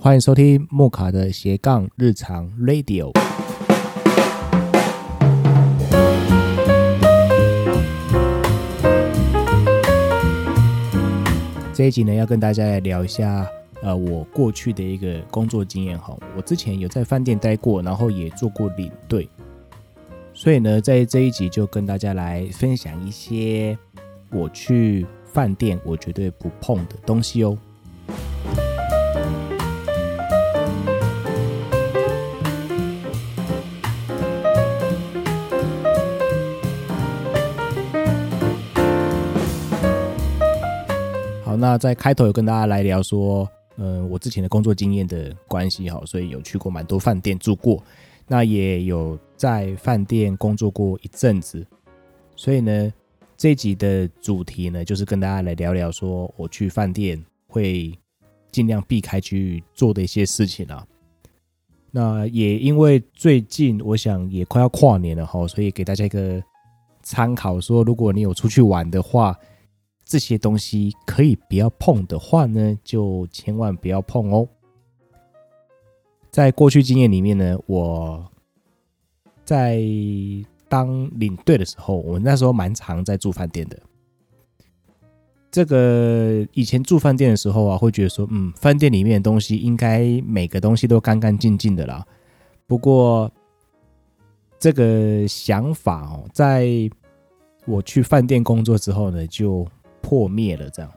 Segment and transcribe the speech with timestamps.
[0.00, 3.10] 欢迎收听木卡的斜杠日常 Radio。
[11.74, 13.44] 这一集呢，要跟大家来聊一下，
[13.82, 16.16] 呃，我过去的一个工作经验哈。
[16.36, 19.28] 我之前有在饭店待过，然后也做过领队，
[20.32, 23.76] 所以呢，在这一集就跟大家来分享一些
[24.30, 27.58] 我去饭店我绝对不碰的东西哦。
[41.58, 47.82] 那在开头有跟大家来聊说，呃，我之前的工作经验的关系哈，所以有去过蛮多饭店住过，
[48.26, 51.66] 那也有在饭店工作过一阵子，
[52.36, 52.92] 所以呢，
[53.36, 57.92] 这集的主题呢，就是跟大家来聊聊说，我去饭店会
[58.52, 60.86] 尽量避开去做的一些事情啊。
[61.90, 66.42] 那也因为最近我想也快要跨年了哈，所以给大家一个
[67.02, 69.36] 参考，说如果你有出去玩的话。
[70.08, 74.48] 这些东西可以不要碰的话呢，就千万不要碰哦。
[76.30, 78.26] 在过去经验里面呢，我
[79.44, 79.82] 在
[80.66, 83.78] 当领队的时候，我那时候蛮常在住饭店的。
[85.50, 92.06] 这个以前住饭店的时候啊，会觉得说，嗯，饭店里面的东西应该每个东西都干干净净的啦。
[92.66, 93.30] 不过，
[94.58, 96.66] 这个想法哦，在
[97.66, 99.66] 我去饭店工作之后呢，就
[100.00, 100.90] 破灭了，这样，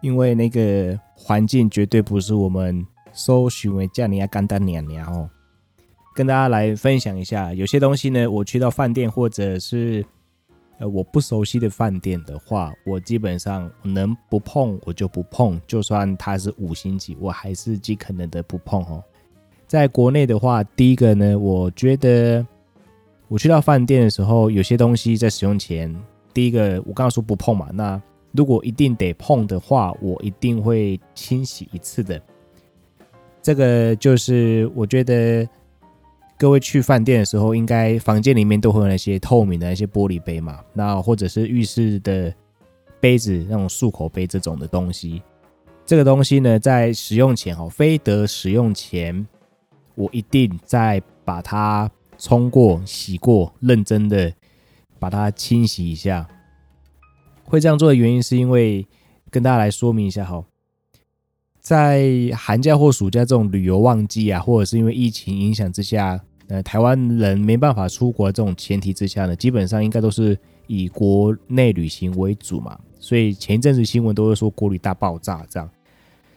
[0.00, 5.28] 因为那个环境绝对不是我们搜寻为叫你要干单娘娘哦。
[6.14, 10.04] 跟大家来分享一下，有些东西呢，我去到饭店或者是
[10.78, 19.02] 呃我不熟悉的饭店的话，我基本上能不碰我就不碰，就算它是五星级，我还是尽可能的不碰哦。
[19.66, 22.46] 在国内的话，第一个呢，我觉得
[23.26, 25.92] 我去到饭店的时候，有些东西在使用前。
[26.34, 28.00] 第一个，我刚刚说不碰嘛，那
[28.32, 32.20] 如果一定得碰的话，我一定会清洗一次的。
[33.40, 35.48] 这个就是我觉得
[36.36, 42.34] 各位去饭店的时候，应该房间里面都会有那些透明的那些玻璃杯嘛，那或者是浴室的
[42.98, 45.22] 杯子那种漱口杯这种的东西。
[45.86, 49.24] 这个东西呢，在使用前哦，非得使用前，
[49.94, 54.32] 我一定再把它冲过、洗过，认真的。
[55.04, 56.26] 把它清洗一下，
[57.44, 58.86] 会这样做的原因是因为
[59.30, 60.42] 跟大家来说明一下哈，
[61.60, 70.38] 在寒假或暑假这种旅游旺季啊，或者是因为疫情影响之下，呃，台湾人没办法出国这种前提之下呢，基本上应该都是
[70.68, 75.68] 以国内旅行为主嘛，所以前一阵子新闻都会说国旅大爆炸这样。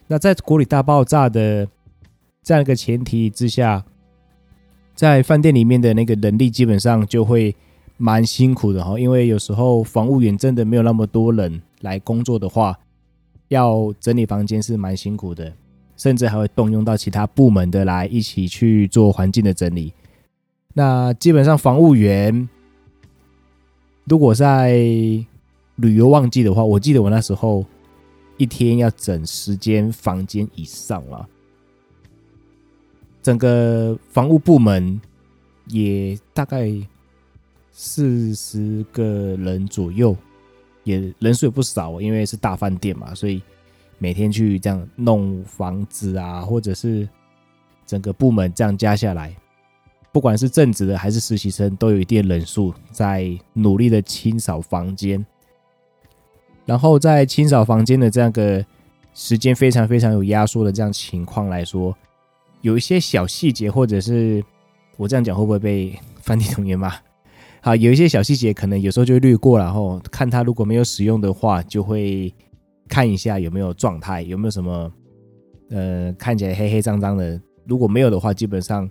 [0.08, 1.66] 那在国旅大爆炸的
[2.42, 3.82] 这样一个前提之下，
[4.94, 7.56] 在饭店里面的那个人力基本上就会。
[8.00, 12.78] 蛮辛苦的哈，因为有时候房务员真的没有那么多人来工作的话，
[13.48, 15.52] 要整理房间是蛮辛苦的，
[15.96, 19.92] 甚至还会动用到其他部门的来一起去做环境的整理。
[20.74, 22.48] 那基本上房务员
[24.04, 24.70] 如果在
[25.74, 27.66] 旅游旺季的话，我记得我那时候
[28.36, 31.28] 一天要整十间房间以上了，
[33.20, 35.00] 整个房务部门
[35.66, 36.72] 也大概。
[37.80, 40.16] 四十个人左右，
[40.82, 43.40] 也人数也不少，因为是大饭店嘛，所以
[43.98, 47.08] 每天去这样弄房子啊，或者是
[47.86, 49.32] 整个部门这样加下来，
[50.10, 55.24] 不管是正职的还是实习生，都有一定人数在努力的清扫房间。
[56.66, 58.66] 然后在清扫房间的这样个
[59.14, 61.96] 时间非常非常有压缩的这样情况来说，
[62.60, 64.44] 有一些小细节，或者是
[64.96, 66.92] 我这样讲会不会被饭店同学骂？
[67.68, 72.34] 好，有一些小细节可能有时候就略过，然后看他如果没有使用的话，就会
[72.88, 74.90] 看一下有没有状态，有没有什么
[75.68, 77.38] 呃看起来黑黑脏脏的。
[77.66, 78.88] 如果没有的话，基本上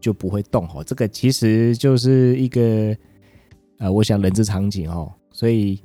[0.00, 0.82] 就不会动哦。
[0.82, 2.96] 这个其实就是一个
[3.80, 5.78] 呃，我想人之常情哦，所以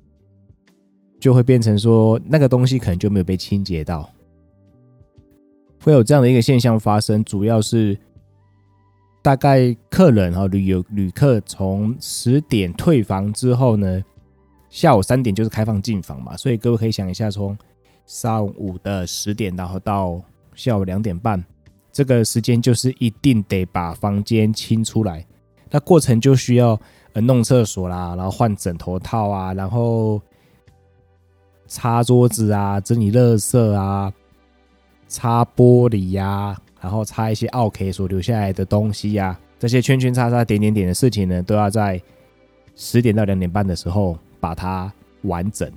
[1.20, 4.10] 就会变成说那个东西可能就没有被清洁到，
[5.84, 7.98] 会有这样的一个现象发生，主要是。
[9.22, 14.04] 大概客人哈，旅游旅客从十点退房之后呢，
[14.70, 17.58] 下午三点就是开放进房嘛，所以各位可以想一下，从
[18.06, 20.20] 上午的十点，然后到
[20.56, 21.44] 下午两点半，
[21.92, 25.26] 这个时间就是一定得把房间清出来。
[25.70, 26.80] 那过程就需要
[27.14, 30.22] 呃弄厕所啦，然后换枕头套啊，然后
[31.68, 34.12] 擦桌子啊，整理垃圾啊。
[35.08, 42.02] 擦玻璃呀、然后擦一些奥 K 所留下来的东西呀、这些圈圈叉叉点点点的事情呢，都要在
[42.76, 44.92] 十点到两点半的时候把它
[45.22, 45.72] 完整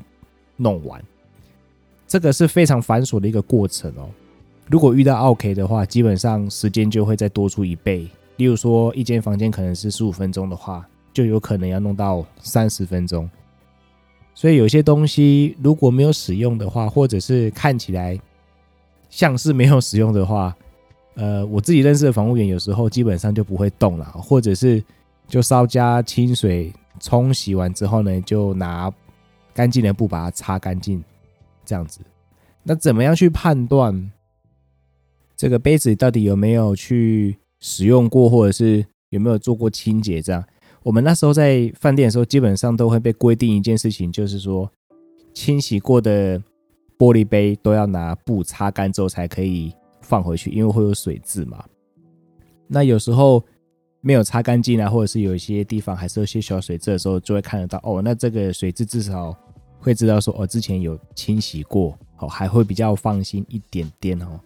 [0.57, 1.03] 弄完。
[2.09, 4.09] 这个是非常繁琐的一个过程哦。
[4.71, 8.09] 如果遇到奥 K 的话，基本上时间就会再多出一倍。
[8.37, 13.29] 例如说，一间房间可能是十五分钟的话，就有可能要弄到三十分钟。
[14.35, 18.19] 所以有些东西如果没有使用的话，或者是看起来
[19.11, 20.57] 像是没有使用的话，
[21.15, 24.83] 呃，我自己认识的房务员有时候基本上就不会动了，或者是
[25.29, 28.93] 就稍加清水冲洗完之后呢，就拿
[29.53, 31.03] 干净的布把它擦干净，
[31.65, 32.01] 这样子。
[32.63, 34.11] 那怎么样去判断
[35.37, 40.21] 这个杯子到底有没有去使用过，或者是有没有做过清洁？
[40.21, 40.45] 这样。
[40.83, 44.71] 我们那时候在饭店的时候，基本上都会被规定一件事情，就是说，
[45.33, 46.39] 清洗过的
[46.99, 49.73] 玻璃杯都要拿布擦干之后才可以
[50.05, 51.65] 放回去，因为会有水渍嘛。
[52.69, 53.43] 那有时候
[54.01, 58.01] 没有擦干净啊，或者是有一些地方还是有些小水渍的时候，就会看得到哦。
[58.03, 59.37] 那这个水渍至少
[59.79, 64.39] 会知道说哦，之前有清洗过，哦，还会比较放心一点点哦。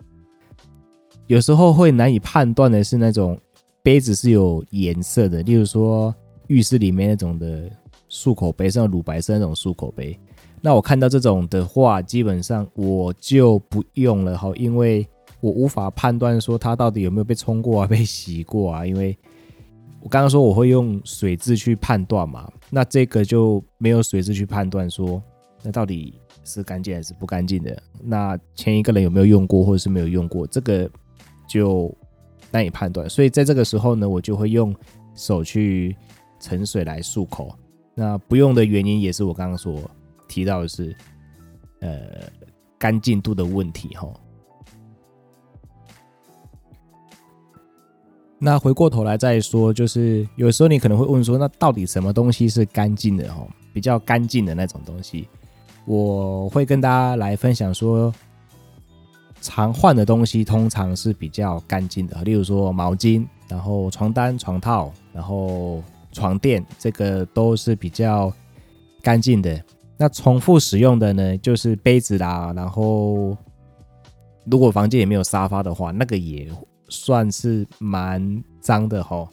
[1.26, 3.38] 有时候会难以判断的是那种
[3.82, 6.14] 杯子是有颜色的，例如说。
[6.48, 7.70] 浴室里面那种的
[8.08, 10.18] 漱口杯，像乳白色那种漱口杯，
[10.62, 15.06] 那我看到这种的话，基本上我就不用了哈，因为
[15.40, 18.84] 我无法判断说它到底有没有被冲过啊， 被洗过啊。
[18.86, 19.16] 因为
[20.00, 25.22] 我刚刚说我会用水质去判断嘛，那这个就没有水质去判断说
[25.62, 26.14] 那到底
[26.44, 27.82] 是干净还是不干净的。
[28.02, 30.90] 那前一个人有没有用过或者是没有用过，这个
[31.48, 31.94] 就
[32.50, 33.08] 难以判断。
[33.08, 34.74] 所以在这个时候呢，我就会用
[35.14, 35.96] 手去。
[36.40, 37.52] 盛水来漱口，
[37.96, 39.90] 那不用的原因也是我刚刚所
[40.28, 40.94] 提到的是，
[41.80, 42.30] 呃，
[42.78, 44.08] 干净度的问题哈。
[48.38, 53.46] 那回过头来再说，就是有时候你可能会问说，那到底什么东西是干净的哈？
[53.72, 55.28] 比较干净的那种东西，
[55.84, 58.12] 我会跟大家来分享说，
[59.40, 65.82] 常换的东西通常是比较干净的，例如说毛巾，然后床单、床套，然后。
[66.10, 68.32] 床垫这个都是比较
[69.02, 69.62] 干净的。
[69.98, 72.50] 那重复使用的呢，就是杯子啦。
[72.56, 73.36] 然后，
[74.46, 76.48] 如果房间也没有沙发的话，那个也
[76.88, 79.28] 算是蛮脏的齁。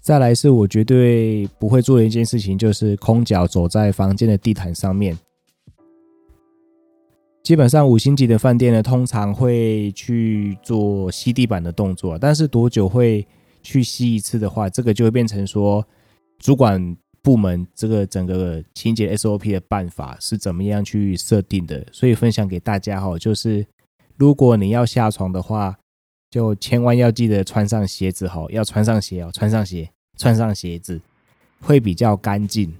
[0.00, 5.18] 再来是我绝对不会做的一件事情，就是空脚走在房间的地毯上面。
[7.42, 13.26] 基本上五星级的饭店呢，通常会去做吸地板的动作，但是多久会？
[13.60, 15.84] 去吸一次的话，这个就会变成说，
[16.38, 21.84] 主管部门这个整个清洁 SOP 的办法是怎么样去设定的？
[21.92, 23.66] 所以分享给大家哈，就是
[24.18, 25.78] 如果你要下床的话，
[26.28, 31.00] 就千万要记得穿上鞋子哦，要穿上鞋哦，穿上鞋，穿上鞋子
[31.60, 32.74] 会比较干净。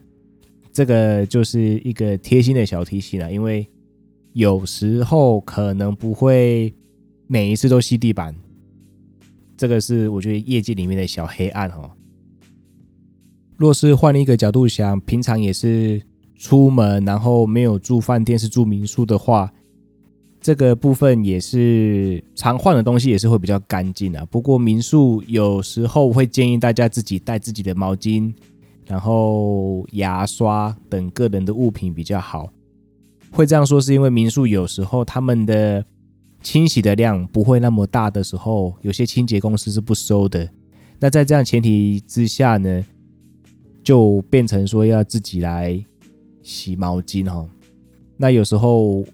[0.73, 3.65] 这个就是一个贴心的小提醒了，因为
[4.33, 6.75] 有时候可能不会
[7.29, 8.35] 每一次都吸地板。
[9.57, 11.91] 这个是我觉得业界里面的小黑暗哦。
[13.57, 16.03] 若是换一个角度想，平常也是
[16.37, 19.53] 出门，然后没有住饭店，是住民宿的话，
[20.41, 24.25] 这个部分也是常换的东西也是会比较干净啊。
[24.31, 28.33] 不过民宿有时候会建议大家自己带自己的毛巾，
[28.87, 32.51] 然后牙刷等个人的物品比较好。
[33.31, 35.85] 会这样说是因为民宿有时候他们的。
[36.41, 40.49] 清洗的量不会那么大的时候，有些清洁公司是不收的。
[41.01, 42.85] 那在这样前提之下呢，
[43.83, 45.85] 就变成说要自己来
[46.41, 47.45] 洗毛巾哈。
[48.17, 49.05] 那有时候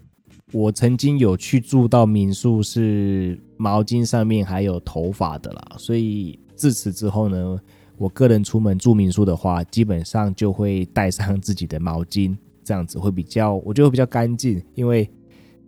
[0.55, 5.75] 我曾经有去住到民宿，是毛巾上面还有头发的啦。
[5.77, 7.59] 所以自此之后呢，
[7.97, 15.09] 我个人出门住民宿的话，基本上就会带上自己的毛巾，这样子会比较，我觉得会比较干净，因为。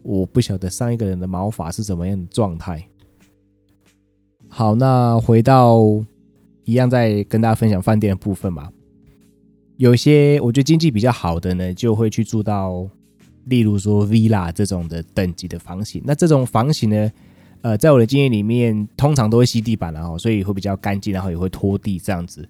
[0.03, 2.82] 我不晓得上一个人的毛发是怎么样的状态。
[4.48, 5.82] 好，那回到
[6.63, 8.72] 一样，再跟大家分享饭店的部分嘛。
[9.75, 12.89] 有些我觉得经济比较好的呢，就会去住到，
[13.48, 16.01] 例如说 villa 这种的等级的房型。
[16.06, 17.12] 那这种房型呢，
[17.62, 22.48] 呃，在我的经验里面，通常都会吸地板，然后所以会比较干净，然后也会拖地这样子。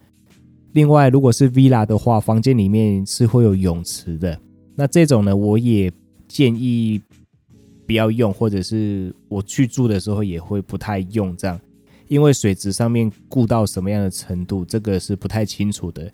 [0.74, 4.40] 另外，如果是 villa 的话，房间里面是会有泳池的。
[4.76, 5.92] 那这种呢，我也
[6.28, 7.02] 建议。
[7.88, 11.58] 不要用，或者是我去住的时候也会不太用这样，
[12.10, 16.12] 因为水质上面顾到什么样的程度，这个是不太清楚的。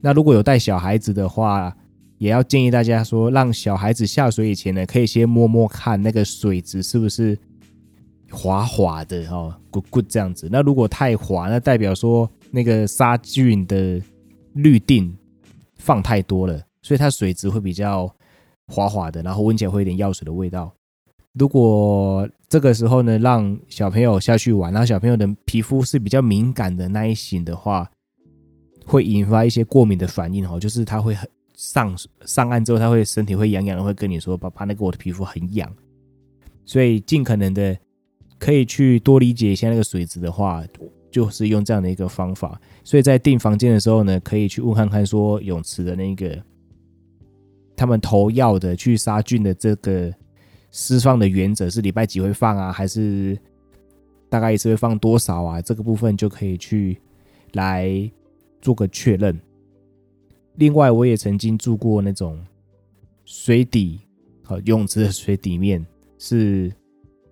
[0.00, 1.76] 那如果有带小孩子的话，
[2.18, 7.38] 也要建议大家说，让小孩子下水以前呢，可以先摸摸看那个水质是不是
[8.30, 10.48] 滑滑的哦，good good 这样子。
[10.50, 14.02] 那如果太滑，那代表说那个杀菌的
[14.54, 15.16] 氯定
[15.76, 18.12] 放太多了，所以它水质会比较
[18.66, 20.72] 滑滑的，然后闻起来会有点药水的味道。
[21.34, 27.88] 如果这个时候呢，让小朋友下去玩，然后小朋友的皮肤是比较敏感的那一型的话，
[28.84, 31.92] 会引发一些过敏的反应哦，就是他会很上
[32.24, 35.70] 上岸之后，他会身体会痒痒的，会跟你说：“爸爸，那个我的皮肤很痒。”
[36.64, 37.76] 所以尽可能的
[38.38, 40.64] 可以去多理解一下那个水质的话，
[41.10, 42.60] 就是用这样的一个方法。
[42.84, 46.40] 所以在订房间的时候呢，可以去问看看说泳池的那个
[47.76, 50.14] 他们投药的去杀菌的这个。
[50.70, 53.36] 释放的原则是礼拜几会放啊，还是
[54.28, 55.62] 大概一次会放多少啊？
[55.62, 57.00] 这个部分就可以去
[57.54, 57.88] 来
[58.60, 59.40] 做个确认。
[60.58, 62.38] 另外，我也曾经住过那种
[63.24, 64.00] 水底
[64.42, 65.84] 和游泳池的水底面
[66.18, 66.72] 是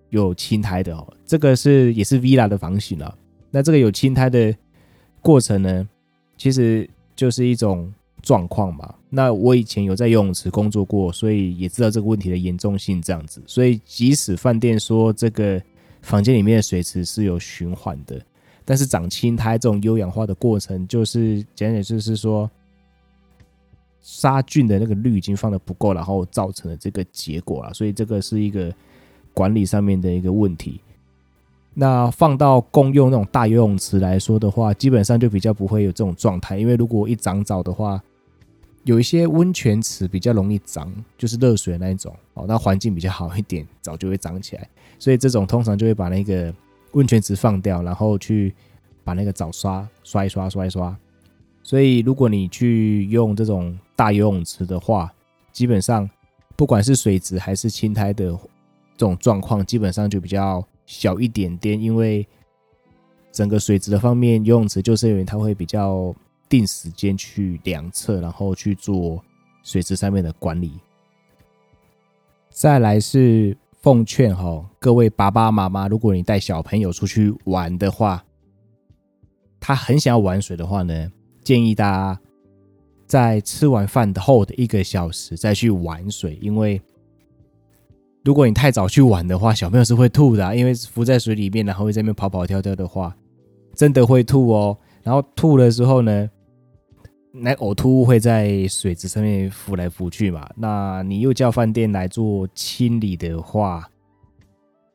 [0.09, 3.15] 有青苔的哦，这个是也是 Villa 的房型啊。
[3.51, 4.53] 那这个有青苔的
[5.21, 5.87] 过程呢，
[6.37, 7.93] 其实就是一种。
[8.23, 13.01] 状况嘛，那我以前有在游泳池工作过，所以也知道这个问题的严重性。
[13.01, 15.61] 这样子，所以即使饭店说这个
[16.01, 18.19] 房间里面的水池是有循环的，
[18.65, 22.49] 但是长青苔这种优氧化的过程，就是简简就是说
[24.01, 27.73] 杀菌的那个氯已经放的不够，然后造成了这个结果了。
[27.73, 28.73] 所以这个是一个
[29.33, 30.79] 管理上面的一个问题。
[31.73, 38.01] 那放到公用那种大游泳池来说的话，基本上就比较不会有这种状态，因为如果一长藻的话。
[38.83, 44.65] 有一些温泉池比较容易长，就是热水那一种哦，那环境比较好一点，藻就会长起来。
[44.97, 46.53] 所以这种通常就会把那个
[46.93, 48.53] 温泉池放掉，然后去
[49.03, 50.97] 把那个藻刷刷一刷，刷一刷。
[51.63, 55.13] 所以如果你去用这种大游泳池的话，
[55.51, 56.09] 基本上
[56.55, 58.31] 不管是水质还是青苔的
[58.95, 62.25] 这种状况，基本上就比较小一点点，因为
[63.33, 66.15] 整个水质的方面，游泳池就是因为它会比较。
[66.49, 69.21] 定时间去量测，然后去做
[69.63, 70.79] 水质上面的管理。
[72.49, 78.23] 再来是奉劝哈，各位爸爸妈妈，如果你带小朋友出去玩的话，
[79.59, 81.11] 他很想要玩水的话呢，
[81.43, 82.21] 建议大家
[83.07, 86.79] 在吃完饭后的一个小时再去玩水，因为
[88.23, 93.15] 如果你太早去玩的话，小朋友是会吐的，因为浮在水里面，然后会在那边跑跑跳跳的话，
[93.73, 94.77] 真的会吐哦。
[95.01, 96.29] 然后吐的时候呢，
[97.31, 100.45] 那呕吐物会在水池上面浮来浮去嘛？
[100.57, 103.89] 那你又叫饭店来做清理的话，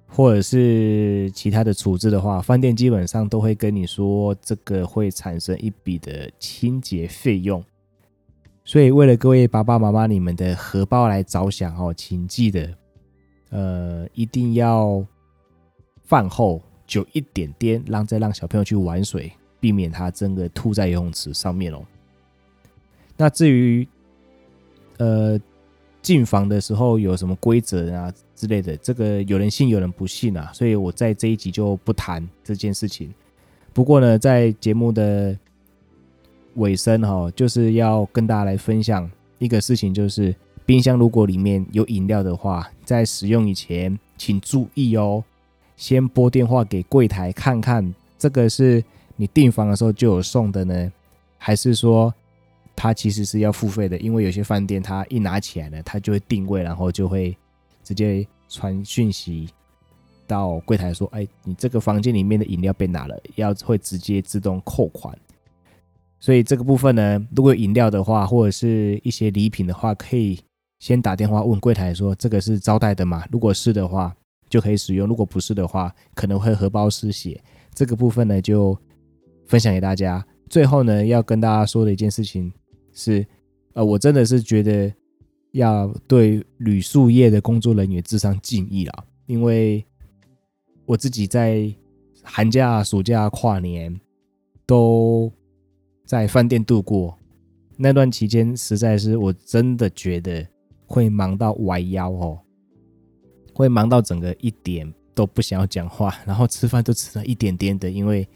[0.07, 7.65] 或者是其他的处置的话，饭店基本上都会跟你说，这个会产生一笔的清洁费用。
[8.65, 12.73] 所以为了各位爸爸妈妈你们的荷包来着想哦，请记得，
[13.51, 15.05] 呃，一定要
[16.05, 21.83] 饭后久一点点，让再让小朋友去玩水，避免他真的吐在游泳池上面哦。
[23.17, 23.87] 那至于，
[24.99, 25.39] 呃，
[26.01, 33.13] 进房的时候有什么规则啊之类的，这个有人信有人不信啊，所以我在这一集就不谈这件事情。
[33.73, 35.37] 不过呢，在节目的
[36.57, 45.23] 尾声哈，就是要跟大家来分享一个事情，就是冰箱如果里面有饮料的话，在使用以前请注意哦，
[45.77, 48.83] 先拨电话给柜台看看，这个是
[49.17, 50.93] 你订房的时候就有送的呢，
[51.39, 52.13] 还是说？
[52.75, 57.37] 它其实是要付费的，因为有些饭店它一拿起来呢，它就会定位，然后就会
[57.85, 59.47] 直接传讯息
[60.27, 65.17] 到柜台说：“哎，你这个房间里面的饮料被拿了，要会直接自动扣款。”
[66.23, 70.39] 所以这个部分呢，如果有饮料的话，或者是一些礼品的话，可以
[70.79, 74.15] 先打电话问柜台说：“这个是招待的吗？”如果是的话，
[74.49, 77.43] 就可以使用；如果不是的话，可能会荷包失血。
[77.75, 78.79] 这个部分呢，就
[79.49, 80.25] 分享给大家。
[80.49, 82.53] 最后呢，要跟大家说的一件事情。
[82.93, 83.27] 是，
[83.73, 84.95] 呃，我真的是觉得
[85.51, 89.85] 要对旅宿业的工作人员致上敬意啦，因为
[90.87, 91.69] 我自己在
[92.23, 94.01] 寒假、暑假、跨年
[94.65, 95.33] 都
[96.13, 97.17] 在饭店度过，
[97.79, 100.47] 那段期间实在是我真的觉得
[100.85, 102.39] 会忙到弯腰哦，
[103.55, 108.29] 会忙到整个一点都不想要讲话，然后吃饭都吃了一点点的，因为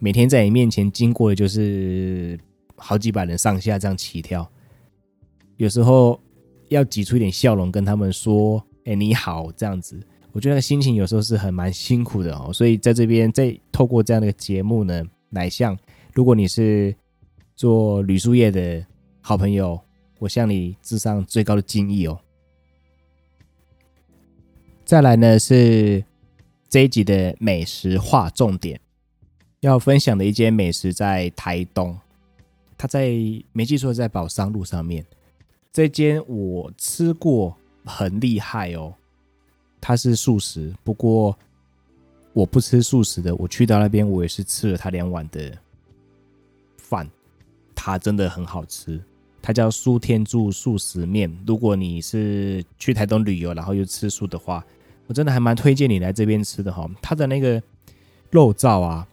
[0.00, 2.36] 每天在你面前经过的就是。
[2.82, 4.50] 好几百人上下这样起跳，
[5.58, 6.18] 有时候
[6.70, 10.00] 要挤出一点笑容跟他们说：“哎，你好。”这样子，
[10.32, 12.50] 我觉得心情有时候是很蛮辛苦的哦。
[12.54, 15.78] 所以在这边再透过这样的节目呢，来向
[16.14, 16.96] 如果你是
[17.60, 18.82] 做旅宿业的
[19.20, 19.78] 好朋友，
[20.18, 22.18] 我向你致上最高的敬意哦。
[24.82, 26.02] 再来呢是
[26.70, 28.80] 这一集的美食划重点，
[29.60, 31.94] 要分享的一间美食在台东，
[32.78, 33.10] 它在
[33.52, 35.04] 没记错在宝山路上面。
[35.70, 38.94] 这间我吃过，很厉害哦。
[39.82, 41.38] 它是素食，不过
[42.32, 43.36] 我不吃素食的。
[43.36, 45.54] 我去到那边，我也是吃了他两碗的
[46.78, 47.06] 饭，
[47.82, 49.02] 它真的很好吃。
[49.40, 51.34] 它叫苏天柱素食面。
[51.46, 54.62] 如果你是去台东旅游，然后又吃素的话，
[55.06, 57.60] 我真的还蛮推荐你来这边吃的哈，它的那个
[58.28, 59.08] 肉燥啊，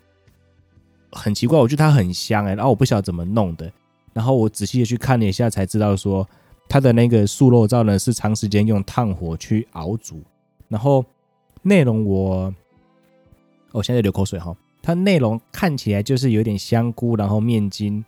[1.14, 3.72] 很奇怪，我觉得它很香哎，然后我不晓得怎么弄的，
[4.12, 6.28] 然后我仔细的去看了一下，才知道说
[6.68, 10.22] 它的那个素肉燥呢是长时间用炭火去熬煮，
[10.68, 11.06] 然后
[11.62, 12.54] 内容我，
[13.72, 18.04] 我现在流口水哈，它内容看起来就是有点香菇，然后面筋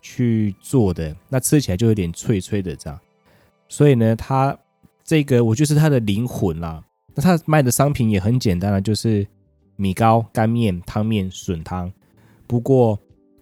[0.00, 2.98] 去做的，那吃起来就有点脆脆的这样，
[3.68, 4.58] 所以呢，它
[5.04, 6.84] 这个我就是它的灵魂啦。
[7.14, 9.26] 那他卖的商品也很简单了，就是
[9.74, 11.92] 米糕、干面、汤面、笋汤。
[12.46, 12.96] 不过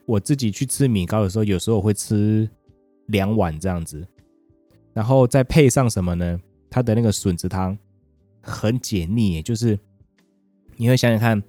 [0.07, 2.49] 我自己去吃米糕的时候，有时候我会吃
[3.07, 4.07] 两碗这样子，
[4.95, 6.41] 然后再配上什么呢？
[6.71, 7.77] 他的那个笋子汤
[8.41, 9.79] 很解腻，就是
[10.77, 11.43] 你会想想看，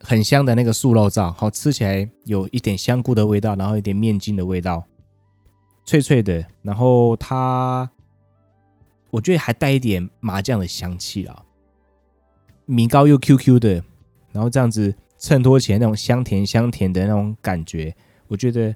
[0.00, 4.84] 很香的那个素肉燥，好吃起来有一点香菇的味道，然后一点面筋的味道，
[5.84, 7.90] 脆脆的，然后它。
[9.12, 11.42] 我觉得还带一点麻酱的香气啊，
[12.64, 13.82] 米糕又 Q Q 的，
[14.30, 17.92] 然后这样子衬托起来那种香甜香甜的那种感觉，
[18.28, 18.72] 我觉得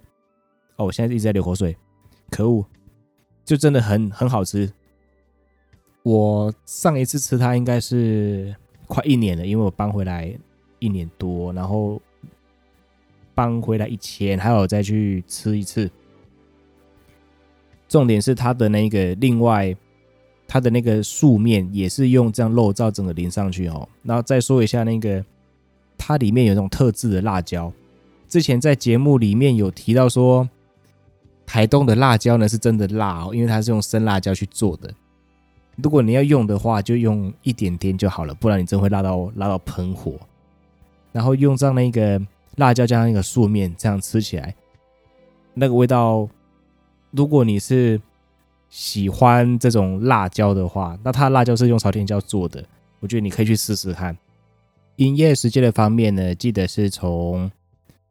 [0.74, 1.76] 哦，我现在一直在流口水，
[2.32, 2.66] 可恶，
[3.44, 4.72] 就真的很很好吃。
[6.02, 8.56] 我上一次吃它应该是
[8.88, 10.36] 快一年了，因为我搬回来
[10.78, 12.00] 一年多，然后
[13.34, 15.90] 搬回来以前还有再去吃一次。
[17.88, 19.76] 重点是它的那个另外。
[20.46, 25.24] 它的那个素面也是用这样肉燥整个淋上去哦，然后再说一下那个，
[25.96, 27.72] 它里面有那种特制的辣椒。
[28.28, 30.48] 之前在节目里面有提到说，
[31.46, 34.92] 台东的辣椒呢是真的辣哦，因为它是用生辣椒去做的。
[35.76, 40.20] 如果你要用的话，就用一点点就好了，不然你真会辣到辣到喷火。
[41.14, 42.20] 然后用上那个
[42.56, 44.54] 辣椒加上那个素面，这样吃起来，
[45.54, 46.28] 那个味道，
[47.12, 47.98] 如果你是。
[48.70, 52.64] 喜欢这种辣椒的话，那它辣椒是用朝天椒做的，
[52.98, 54.16] 我觉得你可以去试试看。
[54.96, 57.48] 营业时间的方面呢，记得是从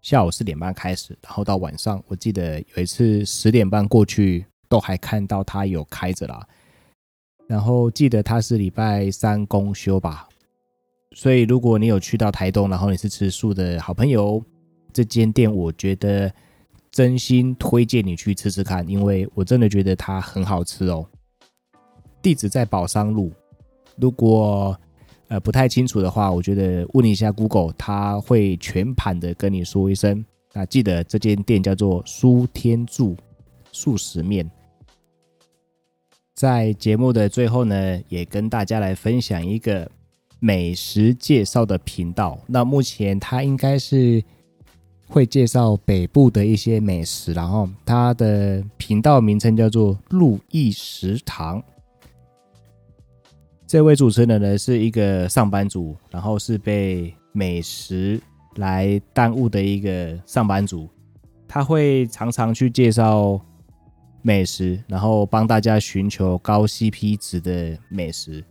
[0.01, 6.47] 下午四点半开始，然后到晚上，我记得有一次十点半过去都还看到它有开着啦。
[7.45, 10.29] 然后记得它是礼拜三公休吧，
[11.13, 14.43] 所以如果你有去到台东，然后你是吃素的好朋友，
[14.91, 16.31] 这间店我觉得。
[16.95, 21.03] 真心推荐你去吃吃看，因为我真的觉得它很好吃哦。
[22.21, 23.31] 地址在宝商路，
[23.95, 24.79] 如果
[25.27, 30.23] 呃不太清楚的话，我觉得问一下 Google，他会全盘的跟你说一声。
[30.53, 33.17] 那记得这间店叫做苏天柱
[33.71, 34.47] 素食面。
[36.35, 39.89] 在节目的最后呢，也跟大家来分享一个
[40.43, 42.37] 美食介绍的频道。
[42.47, 44.21] 那目前他应该是。
[45.05, 51.61] 会介绍北部的一些美食，然后他的频道名称叫做“路易食堂”。
[53.67, 58.19] 这位主持人呢是一个上班族，然后是被美食
[58.55, 60.89] 来耽误的一个上班族。
[61.47, 63.39] 他会常常去介绍
[64.23, 68.43] 美食，然后帮大家寻求高 CP 值的美食，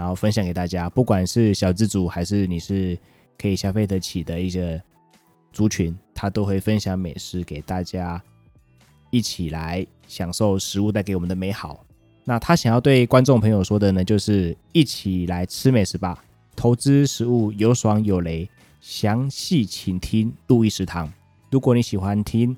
[0.00, 0.88] 然后分享给大家。
[0.88, 2.98] 不管是小资族，还是你是
[3.36, 4.82] 可以消费得起的一些
[5.52, 5.94] 族群。
[6.14, 8.22] 他都会分享美食给大家，
[9.10, 11.84] 一起来享受食物带给我们的美好。
[12.24, 16.24] 那他想要对观众朋友说的呢，就是一起来吃美食吧。
[16.56, 18.48] 投资食物有爽有雷，
[18.80, 21.12] 详细请听路易食堂。
[21.50, 22.56] 如果你喜欢听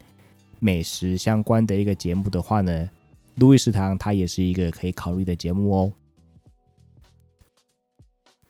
[0.61, 2.89] 美食相关的一个节目的话呢，
[3.35, 5.93] 路易食堂它也是一个可以考虑的节目哦。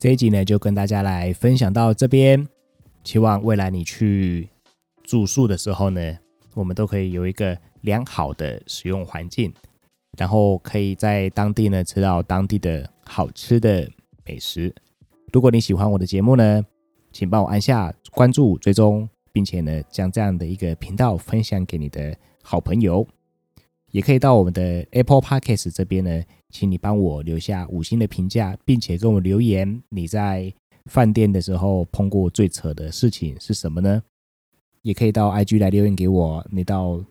[0.03, 2.49] 这一集呢，就跟大家来分享到这边，
[3.05, 4.49] 希望未来你去。
[5.05, 6.19] 住宿的时候呢，
[6.55, 9.55] 我们都可以有一个良好的使用环境，
[10.19, 13.89] 然后可以在当地呢吃到当地的好吃的
[14.25, 14.75] 美食。
[15.33, 16.67] 如果你喜欢我的节目呢，
[17.13, 22.13] 请帮我按下关注、追踪，并且呢将这样的一个频道分享给你的
[22.43, 23.07] 好朋友。
[23.93, 30.53] 也可以到我们的 Apple Podcast 这边呢，请你帮我留下五星的评价，并且跟我留言，你在
[30.87, 34.03] 饭店的时候碰过最扯的事情是什么呢？
[34.81, 37.05] 也可以到 IG 来留言给我，你到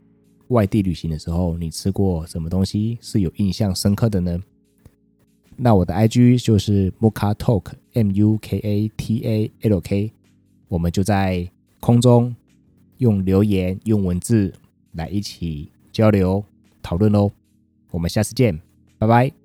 [0.48, 4.42] 外地旅行的时候，你吃过什么东西是有印象深刻的呢？
[5.56, 10.12] 那我的 IG 就是 Muka Talk M U K A T A L K，
[10.68, 11.48] 我们就在
[11.80, 12.36] 空中
[12.98, 14.52] 用留言、用文字
[14.94, 16.44] 来一起交流
[16.82, 17.32] 讨论哦。
[17.92, 18.60] 我们下次见，
[18.98, 19.41] 拜拜。